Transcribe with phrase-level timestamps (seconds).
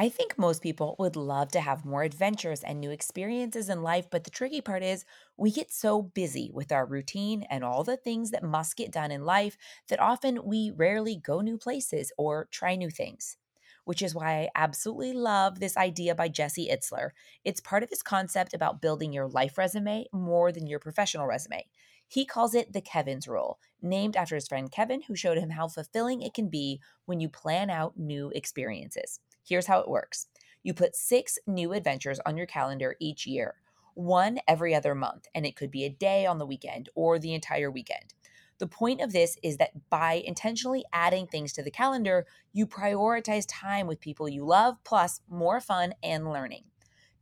[0.00, 4.08] I think most people would love to have more adventures and new experiences in life,
[4.08, 5.04] but the tricky part is
[5.36, 9.10] we get so busy with our routine and all the things that must get done
[9.10, 9.58] in life
[9.88, 13.38] that often we rarely go new places or try new things.
[13.84, 17.10] Which is why I absolutely love this idea by Jesse Itzler.
[17.44, 21.68] It's part of his concept about building your life resume more than your professional resume.
[22.06, 25.66] He calls it the Kevin's Rule, named after his friend Kevin, who showed him how
[25.66, 29.18] fulfilling it can be when you plan out new experiences.
[29.48, 30.26] Here's how it works
[30.62, 33.54] you put six new adventures on your calendar each year,
[33.94, 37.32] one every other month, and it could be a day on the weekend or the
[37.32, 38.12] entire weekend.
[38.58, 43.46] The point of this is that by intentionally adding things to the calendar, you prioritize
[43.48, 46.64] time with people you love, plus more fun and learning.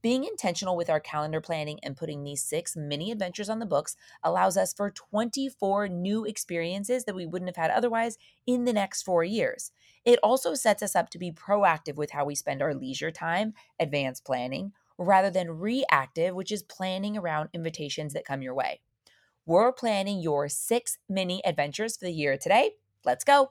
[0.03, 3.97] Being intentional with our calendar planning and putting these six mini adventures on the books
[4.23, 9.03] allows us for 24 new experiences that we wouldn't have had otherwise in the next
[9.03, 9.73] four years.
[10.07, 13.55] It also sets us up to be proactive with how we spend our leisure time,
[13.81, 18.81] advanced planning, rather than reactive, which is planning around invitations that come your way.
[19.47, 22.73] We're planning your six mini adventures for the year today.
[23.05, 23.51] Let's go.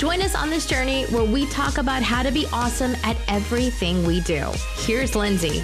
[0.00, 4.02] Join us on this journey where we talk about how to be awesome at everything
[4.06, 4.50] we do.
[4.76, 5.62] Here's Lindsay.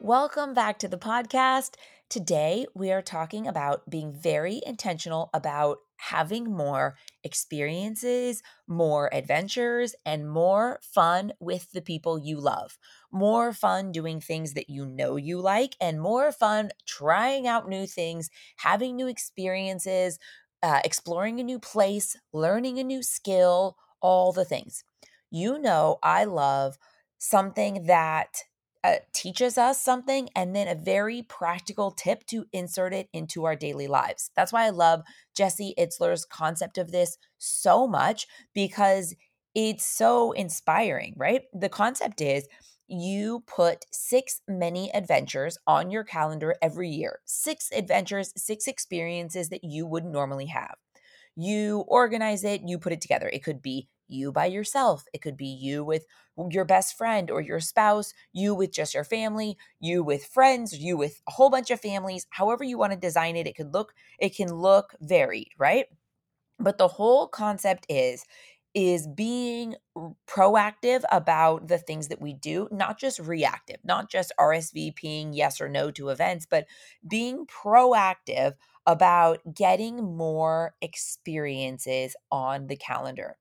[0.00, 1.74] Welcome back to the podcast.
[2.08, 10.30] Today, we are talking about being very intentional about having more experiences, more adventures, and
[10.30, 12.78] more fun with the people you love.
[13.14, 17.86] More fun doing things that you know you like, and more fun trying out new
[17.86, 20.18] things, having new experiences,
[20.62, 24.84] uh, exploring a new place, learning a new skill, all the things.
[25.30, 26.76] You know, I love
[27.18, 28.38] something that
[28.82, 33.56] uh, teaches us something and then a very practical tip to insert it into our
[33.56, 34.30] daily lives.
[34.36, 35.02] That's why I love
[35.34, 39.14] Jesse Itzler's concept of this so much because
[39.54, 41.42] it's so inspiring, right?
[41.54, 42.46] The concept is
[42.88, 49.64] you put six mini adventures on your calendar every year, six adventures, six experiences that
[49.64, 50.76] you would normally have.
[51.36, 53.28] You organize it, you put it together.
[53.32, 55.04] It could be you by yourself.
[55.12, 56.06] It could be you with
[56.50, 60.96] your best friend or your spouse, you with just your family, you with friends, you
[60.96, 62.26] with a whole bunch of families.
[62.30, 65.86] However you want to design it, it could look it can look varied, right?
[66.58, 68.24] But the whole concept is
[68.74, 69.76] is being
[70.26, 75.68] proactive about the things that we do, not just reactive, not just RSVPing yes or
[75.68, 76.66] no to events, but
[77.06, 78.54] being proactive
[78.86, 83.36] about getting more experiences on the calendar.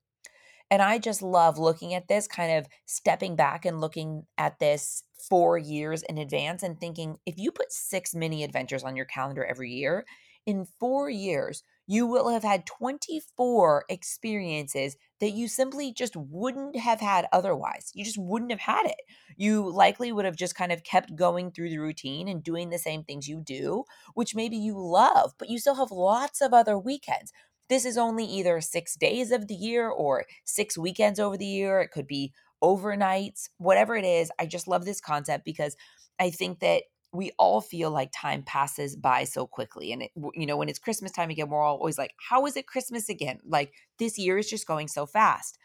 [0.70, 5.04] And I just love looking at this, kind of stepping back and looking at this
[5.30, 9.46] four years in advance and thinking if you put six mini adventures on your calendar
[9.46, 10.06] every year,
[10.46, 17.00] in four years, you will have had 24 experiences that you simply just wouldn't have
[17.00, 17.92] had otherwise.
[17.94, 19.02] You just wouldn't have had it.
[19.36, 22.78] You likely would have just kind of kept going through the routine and doing the
[22.78, 23.84] same things you do,
[24.14, 27.32] which maybe you love, but you still have lots of other weekends.
[27.70, 31.82] This is only either six days of the year or six weekends over the year.
[31.82, 32.34] It could be
[32.64, 34.32] overnights, whatever it is.
[34.40, 35.76] I just love this concept because
[36.20, 36.84] I think that
[37.14, 39.92] we all feel like time passes by so quickly.
[39.92, 42.58] And, it, you know, when it's Christmas time again, we're all always like, how is
[42.58, 43.40] it Christmas again?
[43.46, 45.58] Like this year is just going so fast.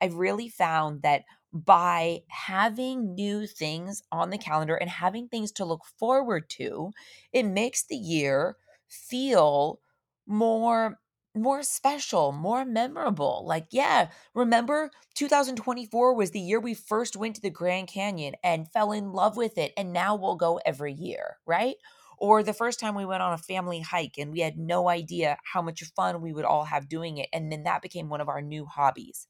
[0.00, 5.64] I've really found that by having new things on the calendar and having things to
[5.64, 6.92] look forward to,
[7.32, 8.56] it makes the year
[8.88, 9.80] feel
[10.26, 10.98] more
[11.34, 13.44] more special, more memorable.
[13.46, 18.70] Like, yeah, remember 2024 was the year we first went to the Grand Canyon and
[18.70, 19.72] fell in love with it.
[19.76, 21.76] And now we'll go every year, right?
[22.18, 25.38] Or the first time we went on a family hike and we had no idea
[25.52, 27.28] how much fun we would all have doing it.
[27.32, 29.26] And then that became one of our new hobbies.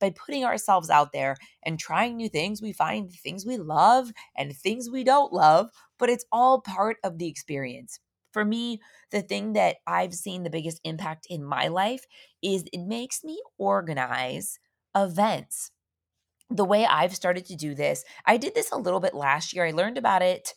[0.00, 4.54] By putting ourselves out there and trying new things, we find things we love and
[4.56, 7.98] things we don't love, but it's all part of the experience
[8.36, 12.04] for me, the thing that I've seen the biggest impact in my life
[12.42, 14.58] is it makes me organize
[14.94, 15.70] events.
[16.50, 19.64] The way I've started to do this, I did this a little bit last year.
[19.64, 20.52] I learned about it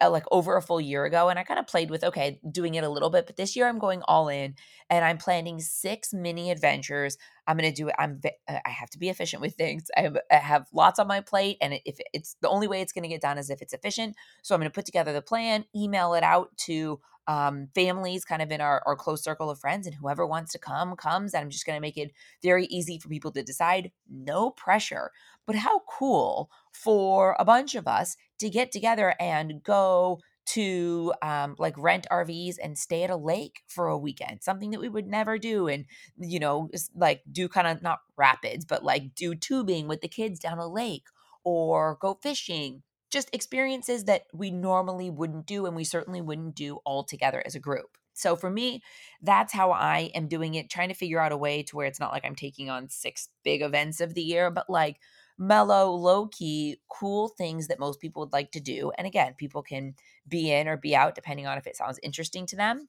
[0.00, 2.74] uh, like over a full year ago and I kind of played with okay, doing
[2.74, 4.54] it a little bit, but this year I'm going all in
[4.90, 7.16] and I'm planning 6 mini adventures.
[7.46, 9.88] I'm going to do it I'm uh, I have to be efficient with things.
[9.96, 12.92] I have, I have lots on my plate and if it's the only way it's
[12.92, 14.16] going to get done is if it's efficient.
[14.42, 18.42] So I'm going to put together the plan, email it out to um, families kind
[18.42, 21.42] of in our, our close circle of friends and whoever wants to come comes and
[21.42, 22.10] i'm just going to make it
[22.42, 25.12] very easy for people to decide no pressure
[25.46, 31.54] but how cool for a bunch of us to get together and go to um,
[31.58, 35.06] like rent RVs and stay at a lake for a weekend, something that we would
[35.06, 35.68] never do.
[35.68, 35.84] And,
[36.18, 40.38] you know, like do kind of not rapids, but like do tubing with the kids
[40.38, 41.04] down a lake
[41.44, 42.82] or go fishing.
[43.10, 47.54] Just experiences that we normally wouldn't do and we certainly wouldn't do all together as
[47.54, 47.96] a group.
[48.14, 48.82] So for me,
[49.22, 52.00] that's how I am doing it, trying to figure out a way to where it's
[52.00, 54.98] not like I'm taking on six big events of the year, but like
[55.38, 58.90] mellow, low key, cool things that most people would like to do.
[58.98, 59.94] And again, people can
[60.26, 62.88] be in or be out depending on if it sounds interesting to them.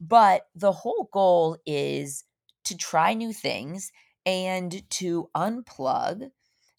[0.00, 2.24] But the whole goal is
[2.64, 3.92] to try new things
[4.24, 6.30] and to unplug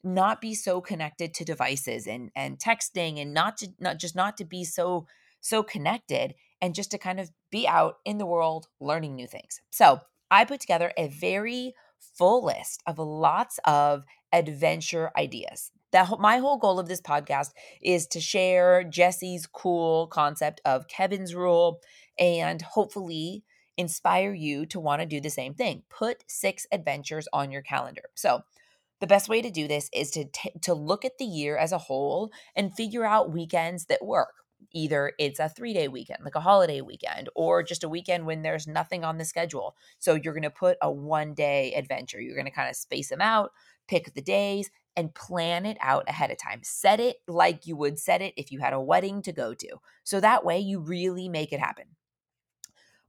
[0.04, 4.38] not be so connected to devices and and texting and not to not just not
[4.38, 5.06] to be so
[5.42, 9.62] so connected and just to kind of be out in the world learning new things.
[9.72, 15.72] So, I put together a very full list of lots of adventure ideas.
[15.92, 17.50] That my whole goal of this podcast
[17.82, 21.82] is to share Jesse's cool concept of Kevin's rule
[22.18, 23.44] and hopefully
[23.78, 25.84] inspire you to want to do the same thing.
[25.90, 28.04] Put 6 adventures on your calendar.
[28.16, 28.44] So,
[29.02, 31.74] the best way to do this is to t- to look at the year as
[31.74, 34.36] a whole and figure out weekends that work
[34.72, 38.42] either it's a three day weekend, like a holiday weekend, or just a weekend when
[38.42, 39.76] there's nothing on the schedule.
[40.00, 42.22] So you're going to put a one day adventure.
[42.22, 43.52] You're going to kind of space them out,
[43.88, 46.62] pick the days, and plan it out ahead of time.
[46.64, 49.78] Set it like you would set it if you had a wedding to go to.
[50.04, 51.86] So that way you really make it happen.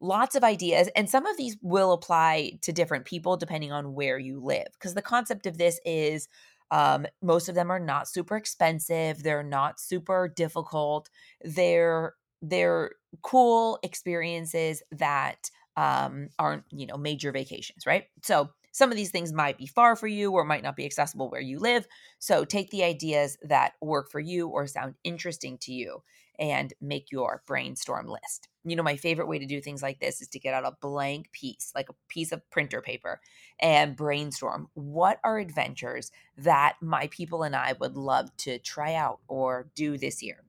[0.02, 4.18] Lots of ideas, and some of these will apply to different people depending on where
[4.18, 4.66] you live.
[4.72, 6.28] Because the concept of this is
[6.72, 9.22] um, most of them are not super expensive.
[9.22, 11.08] They're not super difficult.
[11.44, 12.90] They're they're
[13.22, 18.06] cool experiences that um, aren't you know major vacations, right?
[18.24, 21.30] So some of these things might be far for you or might not be accessible
[21.30, 21.86] where you live.
[22.18, 26.02] So take the ideas that work for you or sound interesting to you
[26.42, 28.48] and make your brainstorm list.
[28.64, 30.76] You know, my favorite way to do things like this is to get out a
[30.82, 33.20] blank piece, like a piece of printer paper,
[33.60, 39.20] and brainstorm what are adventures that my people and I would love to try out
[39.28, 40.42] or do this year.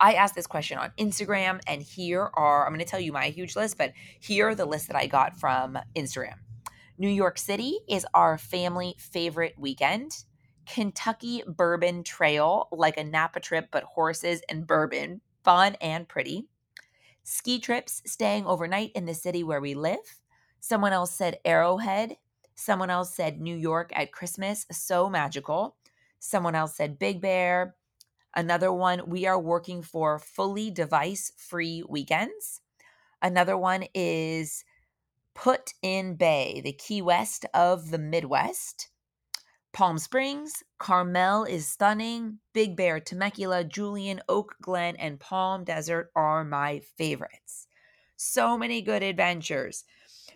[0.00, 3.26] I asked this question on Instagram, and here are, I'm going to tell you my
[3.26, 6.34] huge list, but here are the lists that I got from Instagram.
[6.98, 10.24] New York City is our family favorite weekend.
[10.72, 16.46] Kentucky Bourbon Trail, like a Napa trip, but horses and bourbon, fun and pretty.
[17.24, 20.20] Ski trips, staying overnight in the city where we live.
[20.60, 22.16] Someone else said Arrowhead.
[22.54, 25.74] Someone else said New York at Christmas, so magical.
[26.20, 27.74] Someone else said Big Bear.
[28.36, 32.60] Another one, we are working for fully device free weekends.
[33.20, 34.64] Another one is
[35.34, 38.88] Put in Bay, the Key West of the Midwest.
[39.72, 42.38] Palm Springs, Carmel is stunning.
[42.52, 47.68] Big Bear, Temecula, Julian, Oak Glen, and Palm Desert are my favorites.
[48.16, 49.84] So many good adventures.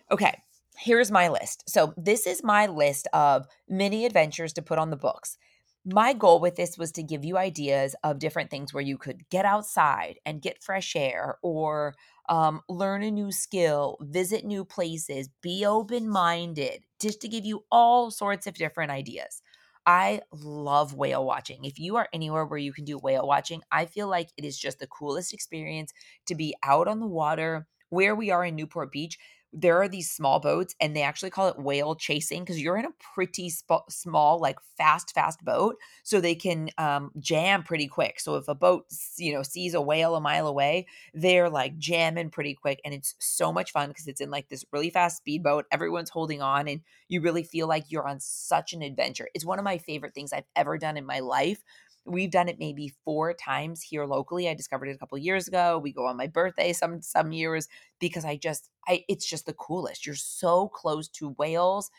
[0.09, 0.41] Okay,
[0.77, 1.69] here's my list.
[1.69, 5.37] So, this is my list of mini adventures to put on the books.
[5.85, 9.29] My goal with this was to give you ideas of different things where you could
[9.29, 11.93] get outside and get fresh air or
[12.29, 17.65] um, learn a new skill, visit new places, be open minded, just to give you
[17.71, 19.41] all sorts of different ideas.
[19.85, 21.63] I love whale watching.
[21.63, 24.57] If you are anywhere where you can do whale watching, I feel like it is
[24.57, 25.93] just the coolest experience
[26.25, 29.17] to be out on the water where we are in Newport Beach
[29.57, 32.85] there are these small boats and they actually call it whale chasing because you're in
[32.85, 38.19] a pretty sp- small like fast fast boat so they can um, jam pretty quick.
[38.19, 38.85] So if a boat
[39.17, 43.15] you know sees a whale a mile away they're like jamming pretty quick and it's
[43.19, 46.81] so much fun because it's in like this really fast speedboat everyone's holding on and
[47.07, 49.29] you really feel like you're on such an adventure.
[49.33, 51.63] It's one of my favorite things i've ever done in my life
[52.05, 54.47] We've done it maybe four times here locally.
[54.47, 55.79] I discovered it a couple years ago.
[55.79, 57.67] We go on my birthday some some years
[57.99, 60.05] because I just I it's just the coolest.
[60.05, 61.91] You're so close to whales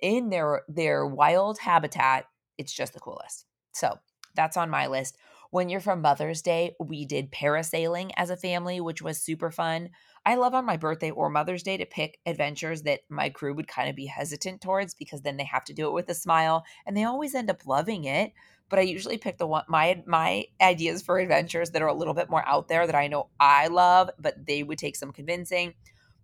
[0.00, 2.26] in their their wild habitat.
[2.58, 3.46] It's just the coolest.
[3.72, 3.98] So,
[4.34, 5.16] that's on my list.
[5.50, 9.90] When you're from Mother's Day, we did parasailing as a family, which was super fun.
[10.24, 13.68] I love on my birthday or Mother's Day to pick adventures that my crew would
[13.68, 16.64] kind of be hesitant towards because then they have to do it with a smile
[16.86, 18.32] and they always end up loving it.
[18.72, 22.14] But I usually pick the one my my ideas for adventures that are a little
[22.14, 25.74] bit more out there that I know I love, but they would take some convincing.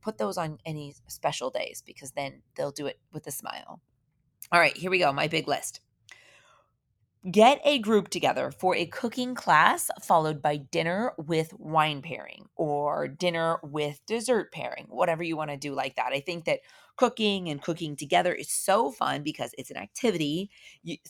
[0.00, 3.82] Put those on any special days because then they'll do it with a smile.
[4.50, 5.12] All right, here we go.
[5.12, 5.82] My big list.
[7.32, 13.08] Get a group together for a cooking class followed by dinner with wine pairing or
[13.08, 16.12] dinner with dessert pairing, whatever you want to do like that.
[16.12, 16.60] I think that
[16.96, 20.50] cooking and cooking together is so fun because it's an activity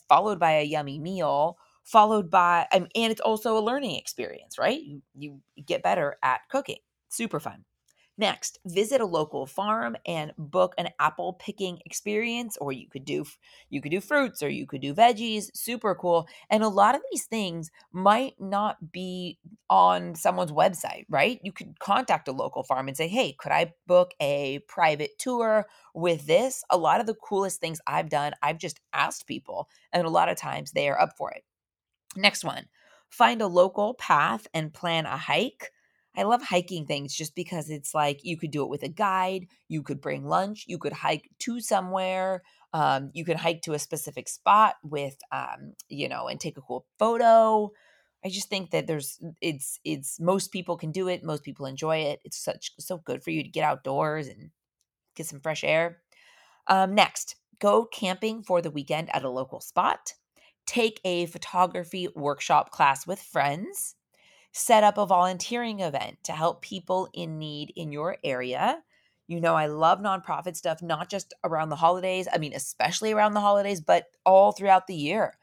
[0.07, 4.81] followed by a yummy meal, followed by, and it's also a learning experience, right?
[5.15, 6.79] You, get better at cooking.
[7.09, 7.65] Super fun.
[8.19, 13.23] Next, visit a local farm and book an apple picking experience or you could do
[13.69, 16.27] you could do fruits or you could do veggies, super cool.
[16.49, 21.39] And a lot of these things might not be on someone's website, right?
[21.45, 25.65] You could contact a local farm and say, "Hey, could I book a private tour
[25.93, 30.05] with this?" A lot of the coolest things I've done, I've just asked people, and
[30.05, 31.45] a lot of times they are up for it.
[32.17, 32.67] Next one.
[33.09, 35.71] Find a local path and plan a hike
[36.19, 39.47] I love hiking things just because it's like you could do it with a guide,
[39.69, 43.79] you could bring lunch, you could hike to somewhere, um, you could hike to a
[43.79, 47.71] specific spot with, um, you know, and take a cool photo.
[48.25, 51.99] I just think that there's it's it's most people can do it, most people enjoy
[51.99, 52.19] it.
[52.25, 54.49] It's such so good for you to get outdoors and
[55.15, 56.01] get some fresh air.
[56.67, 60.15] Um, next, go camping for the weekend at a local spot.
[60.67, 63.95] Take a photography workshop class with friends
[64.51, 68.81] set up a volunteering event to help people in need in your area.
[69.27, 72.27] You know, I love nonprofit stuff, not just around the holidays.
[72.31, 75.33] I mean, especially around the holidays, but all throughout the year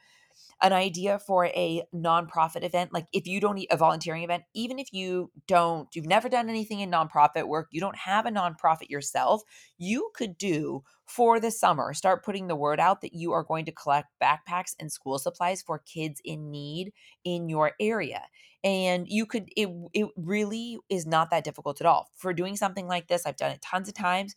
[0.62, 4.92] an idea for a nonprofit event, like if you don't a volunteering event, even if
[4.92, 9.42] you don't, you've never done anything in nonprofit work, you don't have a nonprofit yourself,
[9.78, 13.64] you could do for the summer, start putting the word out that you are going
[13.66, 16.92] to collect backpacks and school supplies for kids in need
[17.24, 18.22] in your area.
[18.64, 22.10] And you could, it, it really is not that difficult at all.
[22.16, 24.34] For doing something like this, I've done it tons of times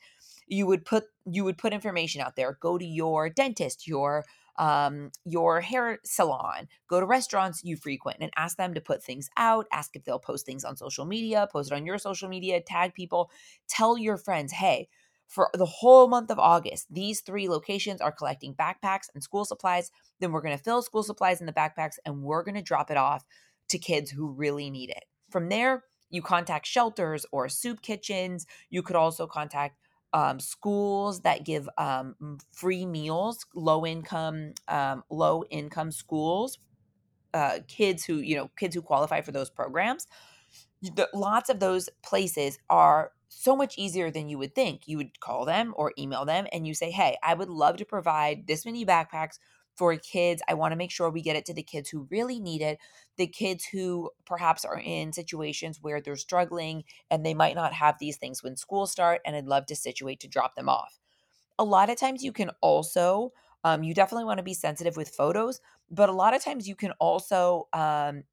[0.50, 4.26] you would put you would put information out there go to your dentist your
[4.60, 9.30] um, your hair salon, go to restaurants you frequent and ask them to put things
[9.38, 12.62] out, ask if they'll post things on social media, post it on your social media,
[12.62, 13.32] tag people,
[13.68, 14.90] tell your friends, hey,
[15.28, 19.92] for the whole month of August, these three locations are collecting backpacks and school supplies.
[20.20, 22.92] Then we're going to fill school supplies in the backpacks and we're going to drop
[22.92, 23.24] it off
[23.70, 25.06] to kids who really need it.
[25.30, 28.46] From there, you contact shelters or soup kitchens.
[28.70, 29.78] You could also contact
[30.14, 32.16] um, schools that give um,
[32.52, 36.58] free meals, low income, um, low income schools,
[37.34, 40.08] uh, kids who you know kids who qualify for those programs.
[40.82, 44.88] The, lots of those places are so much easier than you would think.
[44.88, 47.86] You would call them or email them, and you say, "Hey, I would love to
[47.86, 49.40] provide this many backpacks
[49.80, 50.44] for kids.
[50.48, 52.80] I want to make sure we get it to the kids who really need it,
[53.16, 57.96] the kids who perhaps are in situations where they're struggling and they might not have
[57.98, 61.00] these things when school start and I'd love to situate to drop them off.
[61.58, 63.32] A lot of times you can also
[63.64, 65.60] um, you definitely want to be sensitive with photos,
[65.92, 68.24] but a lot of times you can also um,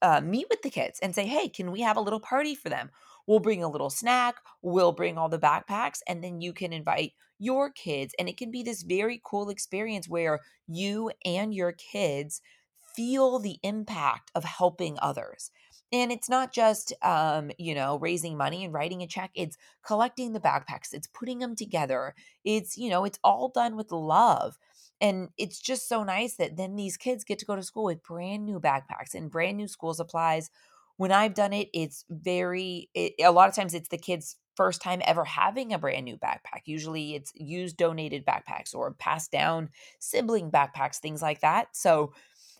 [0.00, 2.68] uh, meet with the kids and say, hey, can we have a little party for
[2.68, 2.90] them?
[3.26, 7.12] We'll bring a little snack, we'll bring all the backpacks, and then you can invite
[7.38, 8.14] your kids.
[8.18, 12.40] And it can be this very cool experience where you and your kids
[12.94, 15.50] feel the impact of helping others.
[15.92, 19.30] And it's not just, um, you know, raising money and writing a check.
[19.34, 19.56] It's
[19.86, 20.92] collecting the backpacks.
[20.92, 22.14] It's putting them together.
[22.44, 24.58] It's, you know, it's all done with love.
[25.00, 28.02] And it's just so nice that then these kids get to go to school with
[28.02, 30.50] brand new backpacks and brand new school supplies.
[30.96, 34.80] When I've done it, it's very, it, a lot of times it's the kids' first
[34.80, 36.62] time ever having a brand new backpack.
[36.64, 39.68] Usually it's used donated backpacks or passed down
[40.00, 41.68] sibling backpacks, things like that.
[41.76, 42.12] So,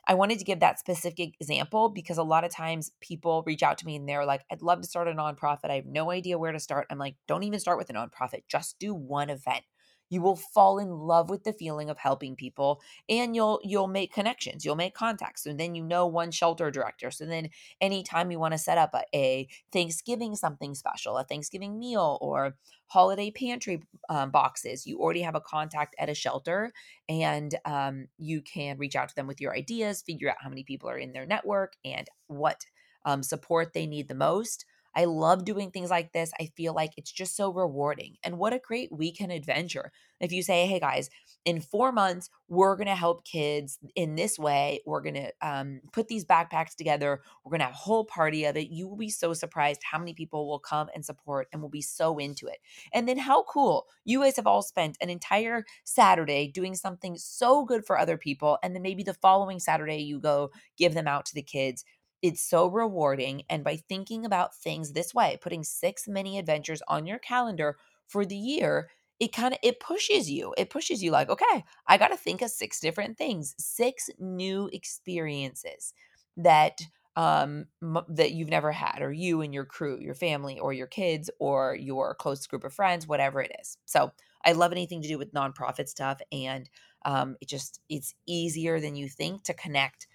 [0.08, 3.76] I wanted to give that specific example because a lot of times people reach out
[3.78, 5.70] to me and they're like, I'd love to start a nonprofit.
[5.70, 6.86] I have no idea where to start.
[6.90, 9.64] I'm like, don't even start with a nonprofit, just do one event
[10.08, 14.12] you will fall in love with the feeling of helping people and you'll you'll make
[14.12, 17.10] connections you'll make contacts and then you know one shelter director.
[17.10, 17.48] So then
[17.80, 22.56] anytime you want to set up a, a thanksgiving something special a thanksgiving meal or
[22.88, 26.72] holiday pantry um, boxes you already have a contact at a shelter
[27.08, 30.62] and um, you can reach out to them with your ideas figure out how many
[30.62, 32.64] people are in their network and what
[33.04, 36.32] um, support they need the most I love doing things like this.
[36.40, 38.16] I feel like it's just so rewarding.
[38.24, 39.92] And what a great weekend adventure.
[40.20, 41.10] If you say, hey guys,
[41.44, 44.80] in four months, we're going to help kids in this way.
[44.86, 47.20] We're going to um, put these backpacks together.
[47.44, 48.70] We're going to have a whole party of it.
[48.70, 51.82] You will be so surprised how many people will come and support and will be
[51.82, 52.58] so into it.
[52.94, 57.64] And then how cool you guys have all spent an entire Saturday doing something so
[57.64, 58.58] good for other people.
[58.62, 61.84] And then maybe the following Saturday, you go give them out to the kids.
[62.22, 63.42] It's so rewarding.
[63.48, 68.24] And by thinking about things this way, putting six mini adventures on your calendar for
[68.24, 72.08] the year, it kind of it pushes you it pushes you like okay i got
[72.08, 75.94] to think of six different things six new experiences
[76.36, 76.80] that
[77.16, 80.86] um m- that you've never had or you and your crew your family or your
[80.86, 84.12] kids or your close group of friends whatever it is so
[84.44, 86.68] i love anything to do with nonprofit stuff and
[87.06, 90.06] um it just it's easier than you think to connect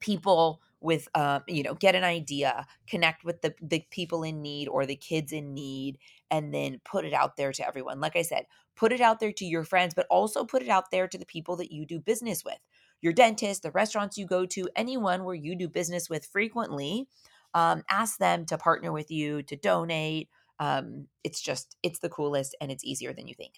[0.00, 4.68] people with um, you know get an idea connect with the the people in need
[4.68, 5.98] or the kids in need
[6.30, 8.00] and then put it out there to everyone.
[8.00, 10.90] Like i said put it out there to your friends but also put it out
[10.90, 12.58] there to the people that you do business with.
[13.00, 17.08] Your dentist the restaurants you go to anyone where you do business with frequently
[17.54, 20.28] um, ask them to partner with you to donate
[20.60, 23.54] um, it's just it's the coolest and it's easier than you think.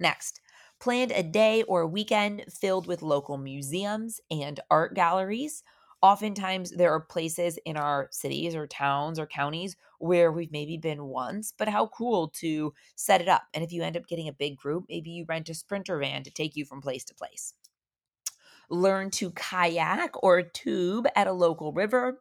[0.00, 0.40] Next
[0.80, 5.62] planned a day or a weekend filled with local museums and art galleries
[6.04, 11.04] oftentimes there are places in our cities or towns or counties where we've maybe been
[11.04, 13.44] once, but how cool to set it up.
[13.54, 16.22] And if you end up getting a big group, maybe you rent a sprinter van
[16.24, 17.54] to take you from place to place.
[18.68, 22.20] Learn to kayak or tube at a local river.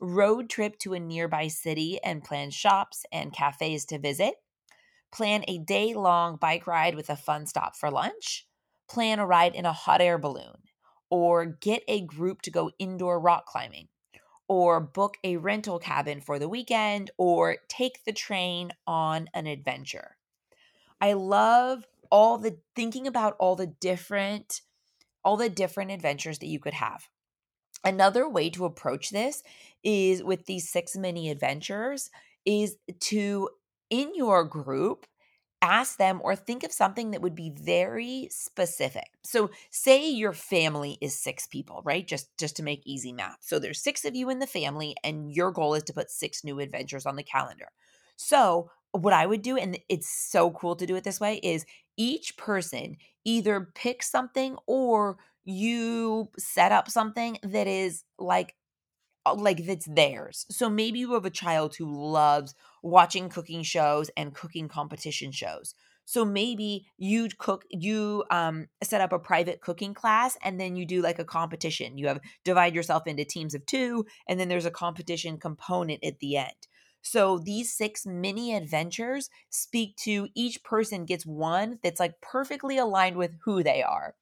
[0.00, 4.34] Road trip to a nearby city and plan shops and cafes to visit.
[5.12, 8.48] Plan a day long bike ride with a fun stop for lunch.
[8.88, 10.71] Plan a ride in a hot air balloon
[11.12, 13.86] or get a group to go indoor rock climbing,
[14.48, 20.16] or book a rental cabin for the weekend, or take the train on an adventure.
[21.02, 24.62] I love all the thinking about all the different
[25.22, 27.08] all the different adventures that you could have.
[27.84, 29.42] Another way to approach this
[29.84, 32.08] is with these six mini adventures
[32.46, 33.50] is to
[33.90, 35.04] in your group
[35.62, 39.10] ask them or think of something that would be very specific.
[39.22, 42.06] So say your family is 6 people, right?
[42.06, 43.38] Just just to make easy math.
[43.40, 46.44] So there's 6 of you in the family and your goal is to put 6
[46.44, 47.68] new adventures on the calendar.
[48.16, 51.64] So what I would do and it's so cool to do it this way is
[51.96, 58.54] each person either pick something or you set up something that is like
[59.26, 60.46] uh, like that's theirs.
[60.50, 65.74] So maybe you have a child who loves watching cooking shows and cooking competition shows.
[66.04, 70.84] So maybe you cook you um set up a private cooking class and then you
[70.84, 71.96] do like a competition.
[71.96, 76.18] You have divide yourself into teams of 2 and then there's a competition component at
[76.18, 76.66] the end.
[77.02, 83.16] So these six mini adventures speak to each person gets one that's like perfectly aligned
[83.16, 84.14] with who they are.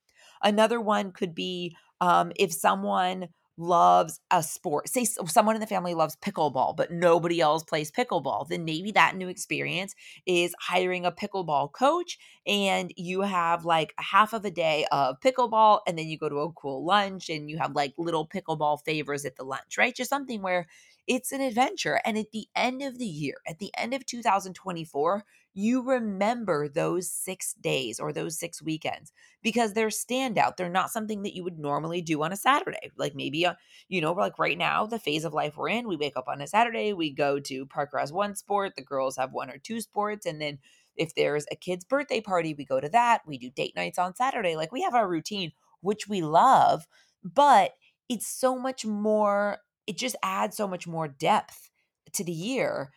[0.42, 3.29] Another one could be um, if someone
[3.61, 4.88] loves a sport.
[4.88, 8.49] Say someone in the family loves pickleball, but nobody else plays pickleball.
[8.49, 9.94] Then maybe that new experience
[10.27, 15.20] is hiring a pickleball coach and you have like a half of a day of
[15.20, 18.79] pickleball and then you go to a cool lunch and you have like little pickleball
[18.85, 19.94] favors at the lunch, right?
[19.94, 20.66] Just something where
[21.07, 22.01] it's an adventure.
[22.05, 25.25] And at the end of the year, at the end of 2024,
[25.61, 30.57] you remember those six days or those six weekends because they're standout.
[30.57, 32.90] They're not something that you would normally do on a Saturday.
[32.96, 33.55] Like maybe, uh,
[33.88, 36.40] you know, like right now, the phase of life we're in, we wake up on
[36.40, 39.81] a Saturday, we go to Parker has one sport, the girls have one or two
[39.81, 40.27] sports.
[40.27, 40.59] And then
[40.96, 43.23] if there's a kid's birthday party, we go to that.
[43.27, 44.57] We do date nights on Saturday.
[44.57, 46.87] Like we have our routine, which we love,
[47.23, 47.73] but
[48.09, 51.70] it's so much more, it just adds so much more depth
[52.12, 52.90] to the year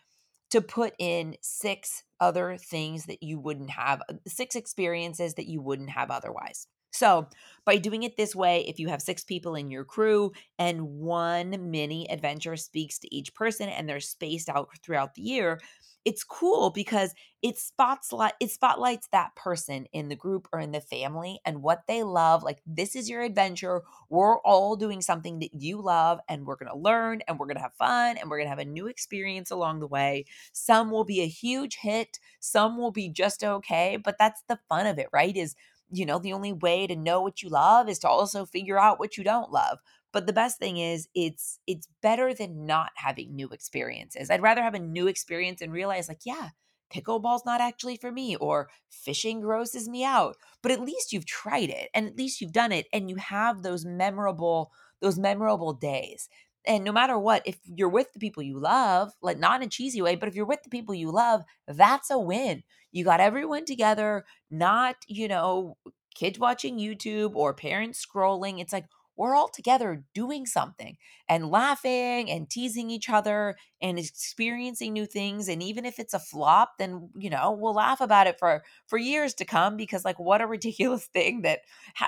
[0.53, 5.59] to put in six other things that you wouldn't have, uh, six experiences that you
[5.59, 6.67] wouldn't have otherwise.
[6.91, 7.27] So,
[7.65, 11.71] by doing it this way, if you have six people in your crew and one
[11.71, 15.59] mini adventure speaks to each person and they're spaced out throughout the year,
[16.05, 20.81] it's cool because it spotlight it spotlights that person in the group or in the
[20.81, 23.81] family and what they love like this is your adventure.
[24.09, 27.57] We're all doing something that you love and we're going to learn and we're going
[27.57, 30.25] to have fun and we're going to have a new experience along the way.
[30.51, 32.19] Some will be a huge hit.
[32.39, 35.55] Some will be just okay but that's the fun of it right is
[35.91, 38.99] you know the only way to know what you love is to also figure out
[38.99, 39.79] what you don't love
[40.13, 44.29] but the best thing is it's it's better than not having new experiences.
[44.29, 46.49] I'd rather have a new experience and realize like, yeah,
[46.93, 50.37] pickleball's not actually for me or fishing grosses me out.
[50.61, 53.63] But at least you've tried it and at least you've done it and you have
[53.63, 54.71] those memorable
[55.01, 56.29] those memorable days.
[56.65, 59.69] and no matter what, if you're with the people you love, like not in a
[59.69, 62.63] cheesy way, but if you're with the people you love, that's a win.
[62.93, 65.77] You got everyone together, not, you know,
[66.15, 68.61] kids watching YouTube or parents scrolling.
[68.61, 70.97] It's like we're all together doing something
[71.29, 76.19] and laughing and teasing each other and experiencing new things and even if it's a
[76.19, 80.19] flop then you know we'll laugh about it for for years to come because like
[80.19, 81.59] what a ridiculous thing that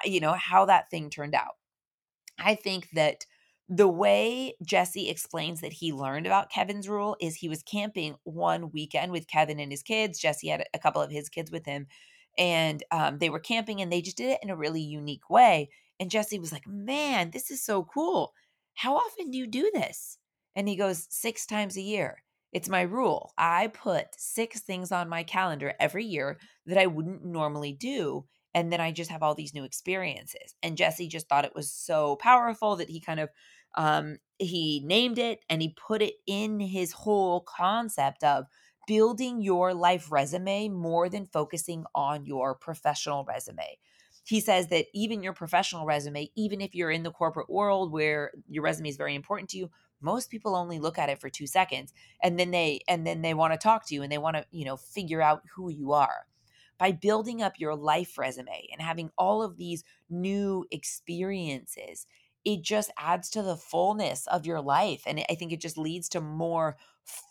[0.04, 1.56] you know how that thing turned out
[2.39, 3.26] i think that
[3.68, 8.70] the way Jesse explains that he learned about Kevin's rule is he was camping one
[8.72, 10.20] weekend with Kevin and his kids.
[10.20, 11.88] Jesse had a couple of his kids with him,
[12.38, 15.70] and um, they were camping and they just did it in a really unique way.
[15.99, 18.34] And Jesse was like, Man, this is so cool.
[18.73, 20.17] How often do you do this?
[20.55, 22.23] And he goes, Six times a year.
[22.51, 23.34] It's my rule.
[23.38, 28.25] I put six things on my calendar every year that I wouldn't normally do.
[28.53, 30.55] And then I just have all these new experiences.
[30.63, 33.29] And Jesse just thought it was so powerful that he kind of
[33.75, 38.45] um, he named it and he put it in his whole concept of
[38.88, 43.77] building your life resume more than focusing on your professional resume
[44.25, 48.31] he says that even your professional resume, even if you're in the corporate world where
[48.49, 49.69] your resume is very important to you,
[50.01, 53.35] most people only look at it for 2 seconds and then they and then they
[53.35, 55.93] want to talk to you and they want to, you know, figure out who you
[55.93, 56.25] are.
[56.79, 62.07] By building up your life resume and having all of these new experiences,
[62.43, 66.09] it just adds to the fullness of your life and I think it just leads
[66.09, 66.77] to more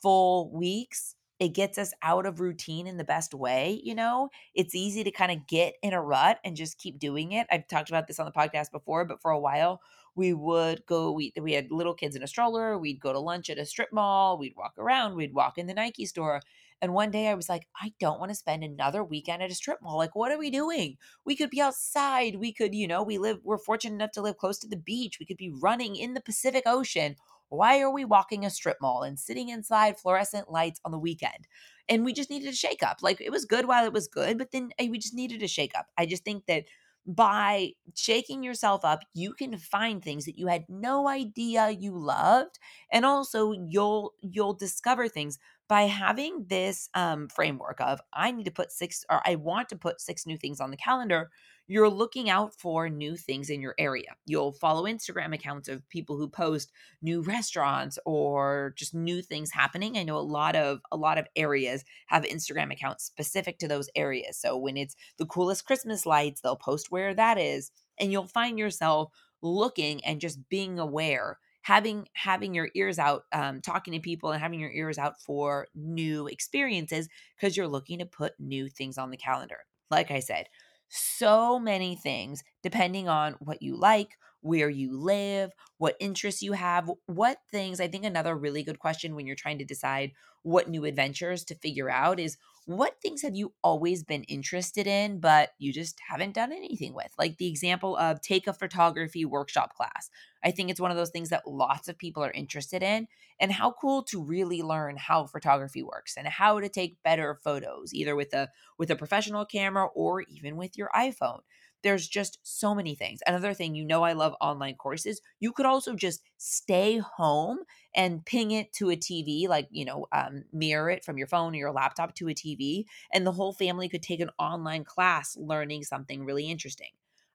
[0.00, 4.30] full weeks it gets us out of routine in the best way, you know?
[4.54, 7.46] It's easy to kind of get in a rut and just keep doing it.
[7.50, 9.80] I've talked about this on the podcast before, but for a while
[10.16, 13.50] we would go we we had little kids in a stroller, we'd go to lunch
[13.50, 16.40] at a strip mall, we'd walk around, we'd walk in the Nike store.
[16.82, 19.54] And one day I was like, I don't want to spend another weekend at a
[19.54, 19.96] strip mall.
[19.96, 20.98] Like, what are we doing?
[21.24, 22.36] We could be outside.
[22.36, 25.18] We could, you know, we live, we're fortunate enough to live close to the beach.
[25.18, 27.16] We could be running in the Pacific Ocean
[27.48, 31.46] why are we walking a strip mall and sitting inside fluorescent lights on the weekend?
[31.88, 32.98] And we just needed a shake up.
[33.02, 35.48] Like it was good while it was good, but then eh, we just needed a
[35.48, 35.86] shake up.
[35.98, 36.64] I just think that
[37.06, 42.58] by shaking yourself up, you can find things that you had no idea you loved,
[42.90, 48.50] and also you'll you'll discover things by having this um, framework of I need to
[48.50, 51.30] put six or I want to put six new things on the calendar
[51.66, 54.14] you're looking out for new things in your area.
[54.26, 59.96] You'll follow Instagram accounts of people who post new restaurants or just new things happening.
[59.96, 63.88] I know a lot of a lot of areas have Instagram accounts specific to those
[63.96, 64.36] areas.
[64.38, 68.58] So when it's the coolest Christmas lights, they'll post where that is and you'll find
[68.58, 69.10] yourself
[69.42, 74.40] looking and just being aware having having your ears out um, talking to people and
[74.40, 79.10] having your ears out for new experiences because you're looking to put new things on
[79.10, 79.58] the calendar
[79.90, 80.46] like i said
[80.88, 86.90] so many things depending on what you like, where you live, what interests you have,
[87.06, 87.80] what things.
[87.80, 91.54] I think another really good question when you're trying to decide what new adventures to
[91.54, 96.34] figure out is what things have you always been interested in, but you just haven't
[96.34, 97.10] done anything with?
[97.18, 100.10] Like the example of take a photography workshop class.
[100.44, 103.08] I think it's one of those things that lots of people are interested in.
[103.40, 107.94] And how cool to really learn how photography works and how to take better photos,
[107.94, 111.40] either with a with a professional camera or even with your iPhone
[111.84, 113.20] there's just so many things.
[113.26, 115.20] Another thing, you know, I love online courses.
[115.40, 117.60] You could also just stay home
[117.94, 121.54] and ping it to a TV, like, you know, um, mirror it from your phone
[121.54, 125.36] or your laptop to a TV, and the whole family could take an online class
[125.36, 126.90] learning something really interesting.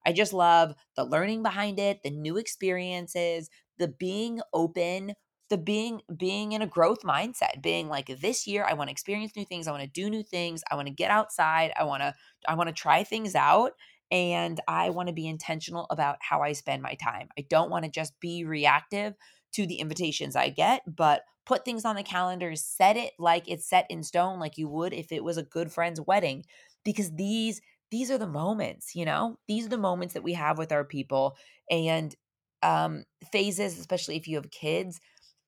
[0.05, 5.13] I just love the learning behind it, the new experiences, the being open
[5.49, 9.35] the being being in a growth mindset being like this year i want to experience
[9.35, 12.01] new things i want to do new things i want to get outside i want
[12.03, 12.13] to
[12.47, 13.71] i want to try things out
[14.11, 17.29] and I want to be intentional about how I spend my time.
[17.37, 19.15] I don't want to just be reactive
[19.53, 23.67] to the invitations I get, but put things on the calendar, set it like it's
[23.67, 26.45] set in stone like you would if it was a good friend's wedding
[26.83, 29.39] because these these are the moments, you know?
[29.47, 31.35] These are the moments that we have with our people
[31.69, 32.15] and
[32.61, 34.99] um phases especially if you have kids,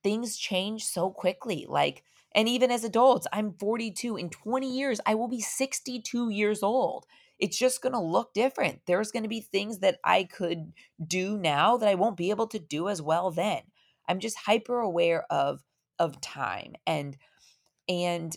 [0.04, 1.66] things change so quickly.
[1.68, 6.64] Like and even as adults, I'm 42 in 20 years I will be 62 years
[6.64, 7.06] old
[7.42, 8.82] it's just going to look different.
[8.88, 10.74] There's going to be things that I could
[11.06, 13.64] do now that I won't be able to do as well then.
[14.08, 15.62] I'm just hyper aware of
[16.00, 17.18] of time and
[17.88, 18.36] and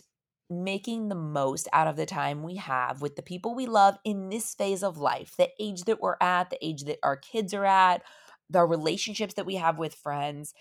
[0.49, 4.29] making the most out of the time we have with the people we love in
[4.29, 7.65] this phase of life, the age that we're at, the age that our kids are
[7.65, 8.03] at,
[8.49, 10.53] the relationships that we have with friends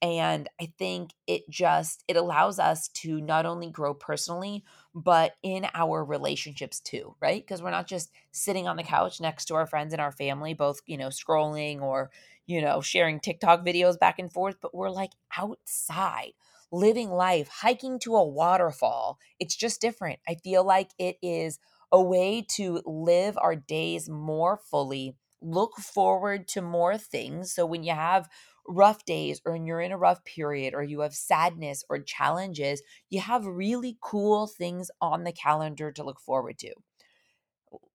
[0.00, 5.66] and i think it just it allows us to not only grow personally but in
[5.74, 9.66] our relationships too right because we're not just sitting on the couch next to our
[9.66, 12.10] friends and our family both you know scrolling or
[12.46, 16.32] you know, sharing TikTok videos back and forth, but we're like outside
[16.70, 19.18] living life, hiking to a waterfall.
[19.38, 20.20] It's just different.
[20.26, 21.58] I feel like it is
[21.90, 27.52] a way to live our days more fully, look forward to more things.
[27.52, 28.28] So when you have
[28.66, 33.20] rough days or you're in a rough period or you have sadness or challenges, you
[33.20, 36.72] have really cool things on the calendar to look forward to.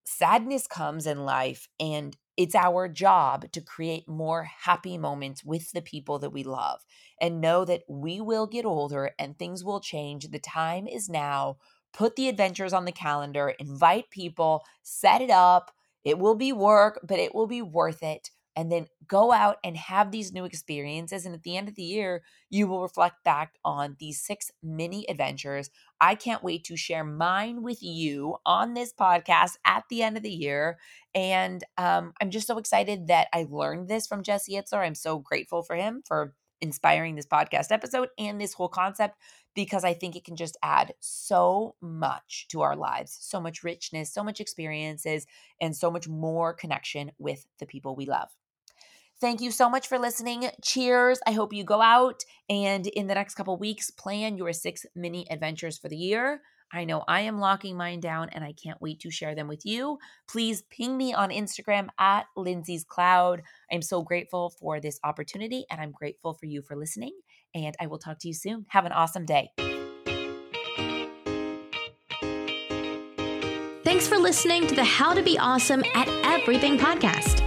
[0.05, 5.81] Sadness comes in life and it's our job to create more happy moments with the
[5.81, 6.81] people that we love
[7.19, 10.29] and know that we will get older and things will change.
[10.29, 11.57] The time is now.
[11.93, 15.71] Put the adventures on the calendar, invite people, set it up.
[16.03, 19.77] It will be work, but it will be worth it and then go out and
[19.77, 21.25] have these new experiences.
[21.25, 25.05] And at the end of the year, you will reflect back on these six mini
[25.07, 25.69] adventures.
[26.01, 30.23] I can't wait to share mine with you on this podcast at the end of
[30.23, 30.79] the year.
[31.13, 34.79] And um, I'm just so excited that I learned this from Jesse Itzler.
[34.79, 39.17] I'm so grateful for him for inspiring this podcast episode and this whole concept
[39.53, 44.11] because I think it can just add so much to our lives, so much richness,
[44.11, 45.27] so much experiences,
[45.61, 48.29] and so much more connection with the people we love.
[49.19, 50.49] Thank you so much for listening.
[50.63, 51.19] Cheers.
[51.25, 55.25] I hope you go out and in the next couple weeks plan your six mini
[55.31, 56.41] adventures for the year.
[56.71, 59.65] I know I am locking mine down and I can't wait to share them with
[59.65, 59.97] you.
[60.29, 63.41] Please ping me on Instagram at Lindsay's Cloud.
[63.71, 67.17] I'm so grateful for this opportunity and I'm grateful for you for listening.
[67.55, 68.65] And I will talk to you soon.
[68.69, 69.51] Have an awesome day.
[73.83, 77.46] Thanks for listening to the How to Be Awesome at Everything podcast.